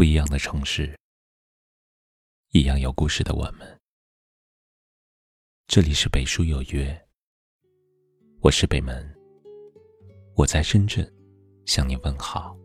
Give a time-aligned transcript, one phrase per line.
[0.00, 0.98] 不一样的城市，
[2.52, 3.78] 一样有故事的我们。
[5.66, 6.98] 这里是北书有约，
[8.40, 9.14] 我是北门，
[10.36, 11.06] 我在深圳
[11.66, 12.56] 向你问好。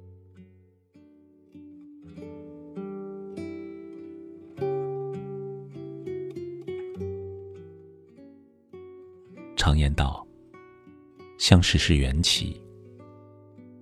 [9.58, 10.26] 常言道：
[11.38, 12.62] 相识是缘起，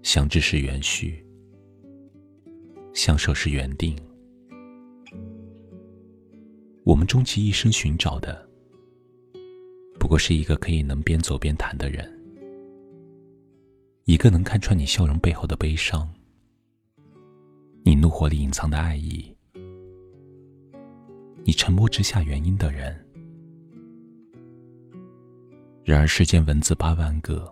[0.02, 1.23] 相知是缘续。
[2.94, 3.98] 相守是缘定，
[6.84, 8.48] 我们终其一生寻找的，
[10.00, 12.08] 不过是一个可以能边走边谈的人，
[14.06, 16.08] 一个能看穿你笑容背后的悲伤，
[17.84, 19.36] 你怒火里隐藏的爱意，
[21.44, 22.96] 你沉默之下原因的人。
[25.84, 27.52] 然而世间文字八万个，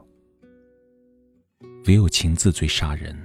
[1.87, 3.17] 唯有情字最杀人。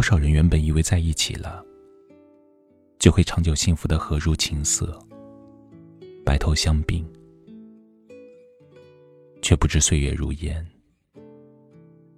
[0.00, 1.62] 多少人原本以为在一起了，
[2.98, 4.98] 就会长久幸福的合入情色，
[6.24, 7.06] 白头相并，
[9.42, 10.66] 却不知岁月如烟，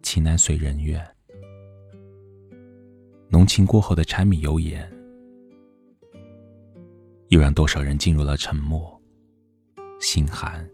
[0.00, 1.05] 情难随人愿。
[3.28, 4.89] 浓情过后的柴米油盐，
[7.30, 8.96] 又让多少人进入了沉默，
[9.98, 10.64] 心寒。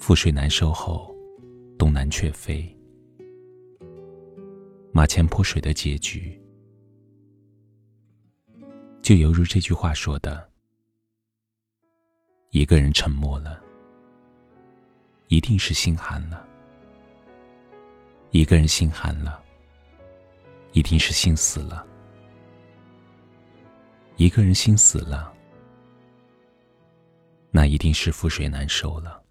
[0.00, 1.14] 覆水难收后，
[1.78, 2.75] 东南却飞。
[4.96, 6.40] 马前泼水的结局，
[9.02, 10.50] 就犹如这句话说的
[12.48, 13.62] ：“一个人沉默了，
[15.28, 16.42] 一定是心寒了；
[18.30, 19.44] 一个人心寒了，
[20.72, 21.86] 一定是心死了；
[24.16, 25.30] 一个人心死了，
[27.50, 29.22] 那一定是覆水难收了。”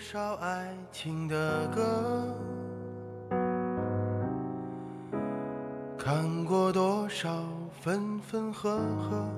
[0.00, 2.34] 少爱情的歌，
[5.98, 7.44] 看过多少
[7.82, 9.28] 分分合合，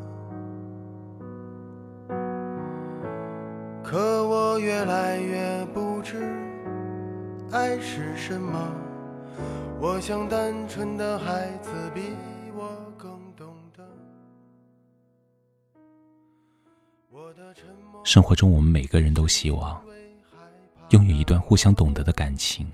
[3.82, 6.32] 可我越来越不知
[7.50, 8.72] 爱是什么。
[9.80, 12.14] 我想单纯的孩子比
[12.54, 13.84] 我更懂得。
[18.04, 19.82] 生活中，我们每个人都希望。
[20.92, 22.70] 拥有一段互相懂得的感情，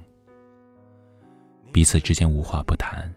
[1.73, 3.15] 彼此之间无话不谈，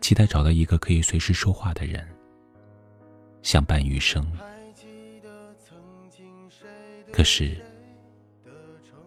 [0.00, 2.08] 期待找到一个可以随时说话的人，
[3.42, 4.24] 相伴余生。
[7.12, 7.60] 可是，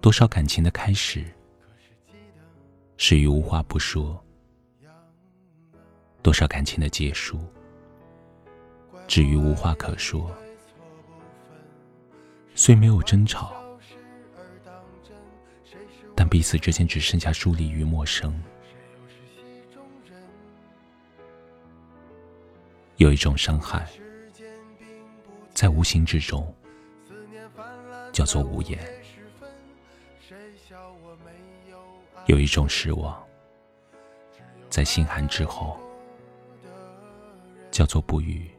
[0.02, 1.24] 多少感情的开始，
[2.98, 4.22] 始于无话不说；
[6.22, 7.40] 多少感情的结束，
[9.08, 10.30] 止于无话可说。
[12.56, 13.52] 虽没有争吵，
[16.16, 18.42] 但彼此之间只剩下疏离与陌生。
[22.98, 23.88] 有一种伤害，
[25.54, 26.56] 在无形之中，
[28.14, 28.78] 叫做无言；
[32.28, 33.22] 有一种失望，
[34.70, 35.80] 在心寒之后，
[37.72, 38.50] 叫做不语。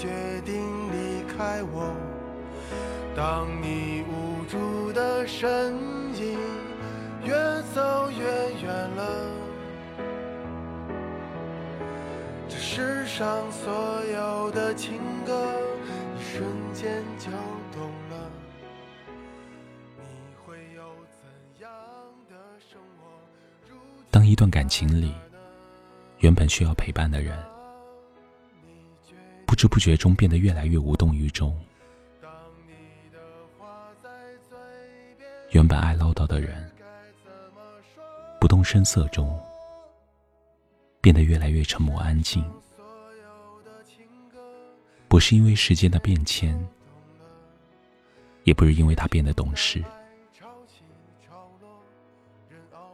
[0.00, 0.08] 决
[0.46, 0.54] 定
[0.90, 1.94] 离开我，
[3.14, 5.74] 当你无助的身
[6.14, 6.38] 影
[7.22, 7.34] 越
[7.74, 8.24] 走越
[8.62, 9.30] 远了，
[12.48, 15.60] 这世上所有的情歌，
[16.16, 17.30] 一瞬间就
[17.70, 18.30] 懂了。
[19.98, 20.82] 你会有
[21.20, 21.28] 怎
[21.60, 21.70] 样
[22.26, 23.68] 的生活？
[24.10, 25.12] 当一段感情里，
[26.20, 27.49] 原本需要陪伴的人。
[29.60, 31.54] 不知不觉中变得越来越无动于衷。
[35.50, 36.72] 原本爱唠叨的人，
[38.40, 39.38] 不动声色中
[41.02, 42.42] 变得越来越沉默安静。
[45.08, 46.58] 不是因为时间的变迁，
[48.44, 49.84] 也不是因为他变得懂事，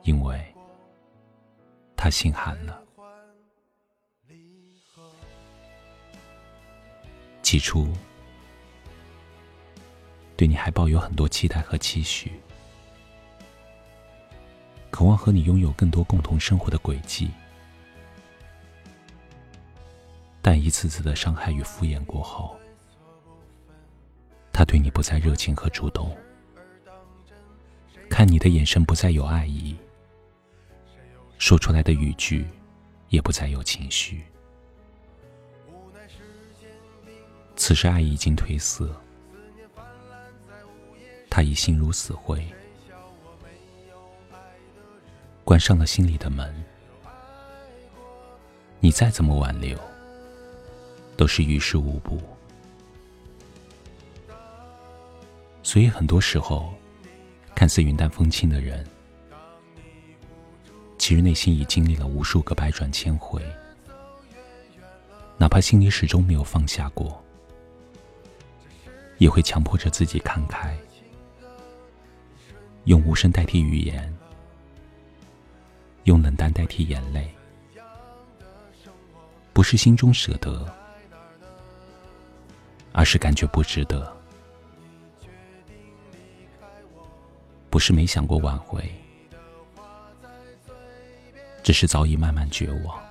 [0.02, 0.44] 因为
[1.94, 2.82] 他心寒了。
[7.56, 7.88] 起初，
[10.36, 12.30] 对你还抱有很多期待和期许，
[14.90, 17.30] 渴望和你拥有更多共同生活的轨迹。
[20.42, 22.54] 但一次次的伤害与敷衍过后，
[24.52, 26.14] 他对你不再热情和主动，
[28.10, 29.74] 看你的眼神不再有爱意，
[31.38, 32.46] 说出来的语句
[33.08, 34.26] 也不再有情绪。
[37.56, 38.94] 此时爱已经褪色，
[41.28, 42.46] 他已心如死灰，
[45.42, 46.54] 关上了心里的门。
[48.78, 49.76] 你再怎么挽留，
[51.16, 52.20] 都是于事无补。
[55.62, 56.72] 所以很多时候，
[57.54, 58.86] 看似云淡风轻的人，
[60.98, 63.42] 其实内心已经历了无数个百转千回。
[65.36, 67.20] 哪怕心里始终没有放下过，
[69.18, 70.76] 也会强迫着自己看开，
[72.84, 74.14] 用无声代替语言，
[76.04, 77.32] 用冷淡代替眼泪。
[79.52, 80.70] 不是心中舍得，
[82.92, 84.06] 而是感觉不值得；
[87.70, 88.84] 不是没想过挽回，
[91.62, 93.02] 只是早已慢慢绝望。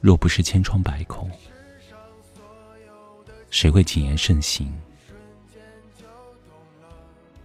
[0.00, 1.30] 若不是千疮百孔，
[3.58, 4.70] 谁会谨言慎行？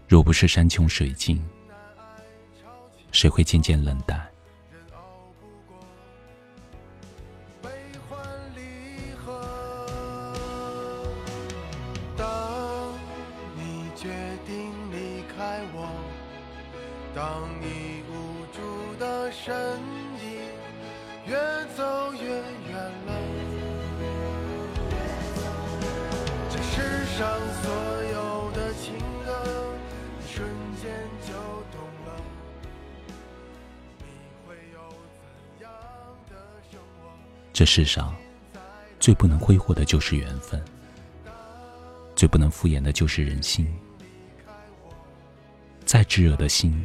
[0.10, 1.42] 若不是山穷水尽，
[3.14, 4.30] 谁会渐渐冷淡？
[12.18, 12.94] 当
[13.56, 14.10] 你决
[14.46, 15.90] 定离开我，
[17.16, 18.60] 当你无助
[19.00, 19.56] 的身
[20.20, 20.42] 影。
[21.26, 21.38] 越
[21.78, 22.01] 走
[37.62, 38.12] 这世上
[39.00, 40.60] 最不能挥霍的就是缘分，
[42.16, 43.72] 最不能敷衍的就是人心。
[45.86, 46.84] 再炙热的心，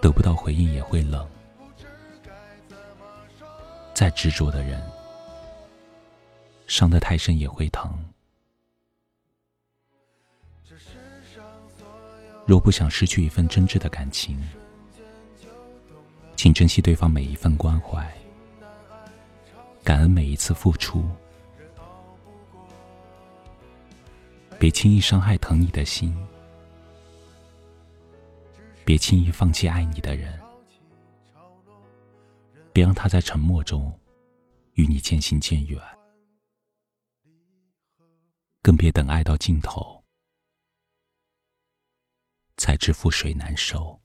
[0.00, 1.28] 得不到回应也会冷。
[3.92, 4.82] 再执着的人，
[6.66, 8.02] 伤得太深也会疼。
[12.46, 14.42] 若不想失去一份真挚的感情，
[16.36, 18.10] 请珍惜对方每一份关怀，
[19.84, 21.04] 感恩每一次付出，
[24.58, 26.16] 别轻易伤害疼你的心，
[28.82, 30.40] 别轻易放弃爱你的人。
[32.72, 33.96] 别让他在沉默中
[34.72, 35.80] 与你渐行渐远，
[38.62, 40.02] 更别等爱到尽头
[42.56, 44.00] 才知覆水难收。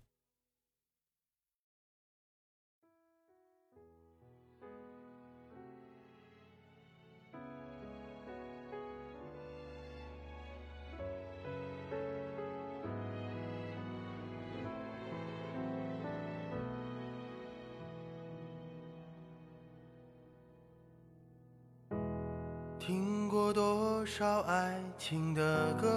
[22.89, 25.87] 听过多少爱情的歌，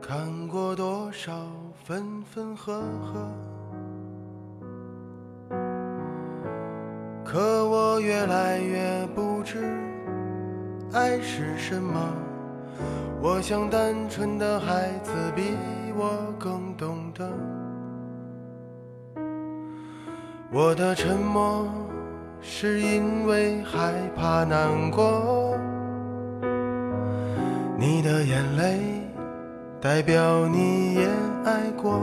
[0.00, 1.32] 看过多少
[1.82, 3.28] 分分合合，
[7.24, 9.64] 可我越来越不知
[10.92, 12.00] 爱是什么。
[13.20, 15.56] 我想单纯的孩子比
[15.96, 17.28] 我更懂得，
[20.52, 21.68] 我的沉默。
[22.48, 25.58] 是因为害怕难过，
[27.76, 28.78] 你的眼泪
[29.80, 31.08] 代表你也
[31.44, 32.00] 爱过。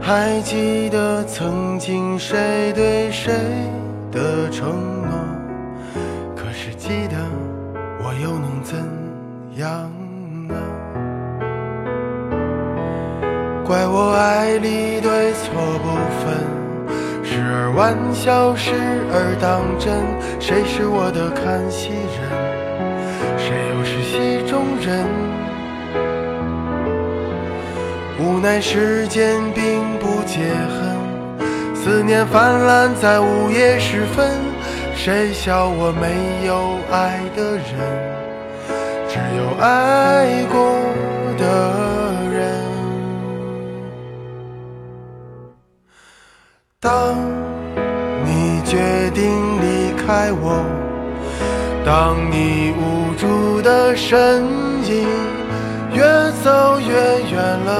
[0.00, 3.32] 还记得曾经谁对谁
[4.12, 5.10] 的承诺？
[6.36, 7.16] 可是记得
[8.04, 8.78] 我又能怎
[9.56, 9.90] 样
[10.46, 10.54] 呢？
[13.64, 15.52] 怪我爱你对错
[15.82, 16.34] 不分，
[17.22, 18.72] 时而玩笑，时
[19.12, 19.94] 而当真。
[20.40, 22.28] 谁是我的看戏人，
[23.38, 25.06] 谁又是戏中人？
[28.18, 34.28] 无奈时间并不解恨，思念泛滥在午夜时分。
[34.94, 37.62] 谁笑我没有爱的人，
[39.08, 40.80] 只有爱过
[41.38, 42.01] 的。
[50.12, 50.62] 开我，
[51.86, 54.44] 当你无助的身
[54.84, 55.08] 影
[55.90, 56.02] 越
[56.44, 56.92] 走越
[57.32, 57.70] 远了，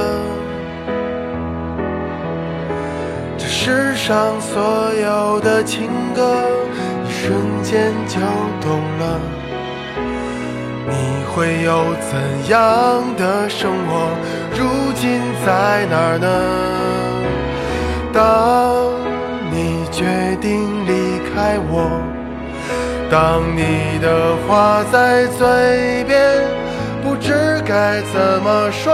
[3.36, 4.62] 这世上所
[4.94, 6.40] 有的情歌，
[7.06, 8.18] 一瞬间就
[8.62, 9.20] 懂了。
[10.88, 14.08] 你会有怎样的生活？
[14.58, 16.26] 如今在哪儿呢？
[18.10, 18.24] 当
[19.50, 21.90] 你决定离开我，
[23.12, 26.48] 当你的话在嘴边，
[27.04, 28.90] 不知该怎么说。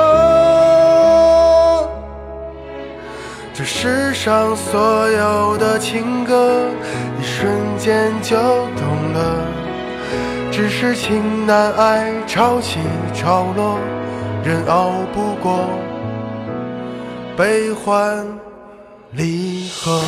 [3.55, 6.65] 这世上所有的情歌，
[7.21, 7.49] 一瞬
[7.79, 9.37] 间就懂了。
[10.51, 12.81] 只是情难挨，潮起
[13.15, 13.79] 潮落，
[14.43, 15.61] 人熬不过
[17.37, 18.27] 悲欢
[19.13, 20.03] 离合。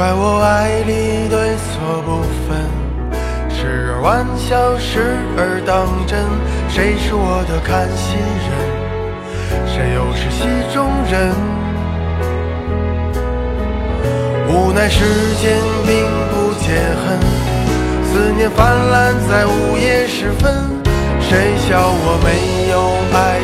[0.00, 2.56] 怪我爱里对错不分，
[3.50, 6.24] 时而玩笑，时而当真。
[6.70, 8.16] 谁是我的看心
[8.48, 8.50] 人？
[9.68, 11.36] 谁又是戏中人？
[14.48, 15.04] 无奈世
[15.36, 15.92] 间并
[16.32, 17.20] 不解恨，
[18.08, 20.80] 思念泛滥在午夜时分。
[21.20, 22.80] 谁笑我没有
[23.12, 23.36] 爱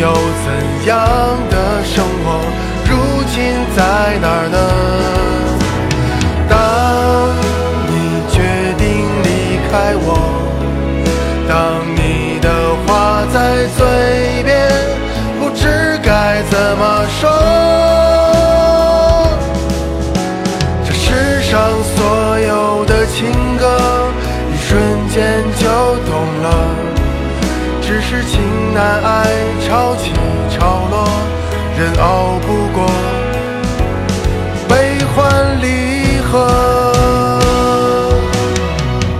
[0.00, 0.16] 有怎
[0.86, 0.96] 样
[1.50, 2.40] 的生活？
[2.88, 2.96] 如
[3.34, 3.36] 今
[3.76, 4.56] 在哪儿呢？
[6.48, 6.56] 当
[7.86, 7.92] 你
[8.32, 8.40] 决
[8.78, 8.88] 定
[9.22, 9.28] 离
[9.70, 10.08] 开我，
[11.46, 11.52] 当
[11.94, 12.48] 你的
[12.86, 12.88] 话
[13.30, 13.36] 在
[13.76, 14.48] 嘴边，
[15.38, 16.82] 不知该怎么
[17.20, 17.28] 说。
[20.82, 21.52] 这世上
[21.94, 23.18] 所有的情
[23.58, 24.08] 歌，
[24.50, 24.80] 一瞬
[25.10, 25.68] 间就
[26.10, 26.10] 懂
[26.42, 26.48] 了。
[27.82, 28.40] 只是情
[28.72, 29.26] 难挨，
[32.00, 32.78] 熬不过
[34.68, 35.66] 悲欢离
[36.22, 36.32] 合。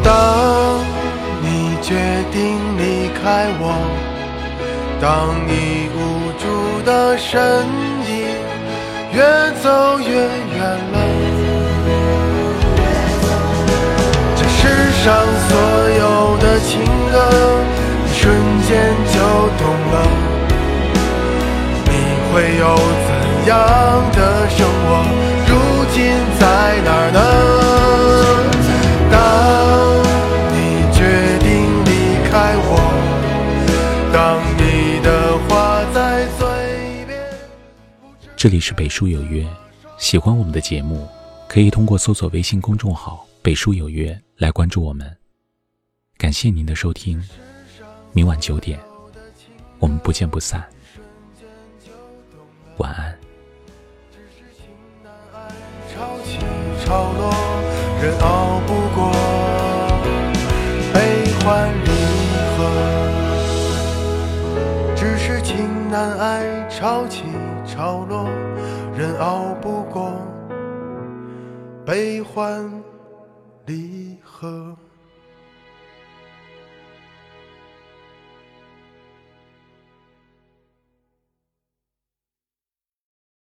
[0.02, 0.08] 当
[1.42, 1.94] 你决
[2.32, 3.62] 定离开我，
[5.00, 5.06] 当
[5.46, 5.98] 你无
[6.38, 6.42] 助
[6.86, 7.66] 的身
[8.08, 8.10] 影
[9.12, 9.18] 越
[9.62, 10.06] 走越
[10.56, 10.58] 远
[10.92, 10.96] 了，
[14.36, 14.60] 这世
[15.04, 15.06] 上
[15.48, 15.50] 所
[16.00, 16.02] 有
[16.38, 16.70] 的情
[17.12, 17.14] 歌，
[18.06, 18.22] 一瞬
[18.66, 18.68] 间
[19.12, 19.16] 就
[19.62, 19.64] 懂。
[22.32, 25.02] 会有怎样的生活？
[25.48, 25.52] 如
[25.92, 25.98] 今
[26.38, 27.20] 在哪儿呢？
[29.10, 29.14] 当
[30.54, 30.56] 你
[30.94, 31.00] 决
[31.40, 31.48] 定
[31.84, 31.90] 离
[32.30, 32.70] 开我，
[34.12, 35.98] 当你的话在
[36.38, 37.18] 嘴边。
[38.36, 39.44] 这里是北书有约，
[39.98, 41.08] 喜欢我们的节目，
[41.48, 45.16] 可以通过搜索微信公众号“北书有约”来关注我们。
[46.16, 47.20] 感谢您的收听，
[48.12, 48.78] 明晚九点，
[49.80, 50.64] 我们不见不散。
[52.80, 53.14] 晚安。
[55.92, 56.38] 潮起
[56.82, 57.30] 潮落，
[58.00, 59.12] 人熬不过
[60.94, 60.98] 悲
[61.40, 61.90] 欢离
[62.56, 62.58] 合。
[64.96, 67.24] 只是情难挨，潮起
[67.66, 68.26] 潮落，
[68.96, 70.14] 人熬不过
[71.84, 72.82] 悲欢
[73.66, 74.74] 离合。